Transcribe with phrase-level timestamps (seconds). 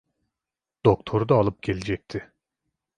[0.85, 2.31] Doktoru da alıp gelecekti.